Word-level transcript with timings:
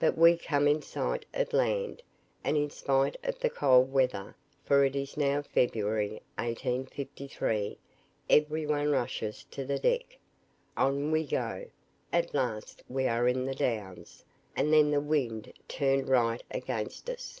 But 0.00 0.18
we 0.18 0.36
come 0.36 0.66
in 0.66 0.82
sight 0.82 1.26
of 1.32 1.52
land; 1.52 2.02
and 2.42 2.56
in 2.56 2.70
spite 2.70 3.16
of 3.22 3.38
the 3.38 3.48
cold 3.48 3.92
weather, 3.92 4.34
for 4.64 4.84
it 4.84 4.96
is 4.96 5.16
now 5.16 5.42
February, 5.42 6.22
1853, 6.38 7.78
every 8.28 8.66
one 8.66 8.90
rushes 8.90 9.44
to 9.52 9.64
the 9.64 9.78
deck. 9.78 10.18
On 10.76 11.12
we 11.12 11.24
go; 11.24 11.66
at 12.12 12.34
last 12.34 12.82
we 12.88 13.06
are 13.06 13.28
in 13.28 13.44
the 13.44 13.54
Downs, 13.54 14.24
and 14.56 14.72
then 14.72 14.90
the 14.90 15.00
wind 15.00 15.52
turned 15.68 16.08
right 16.08 16.42
against 16.50 17.08
us. 17.08 17.40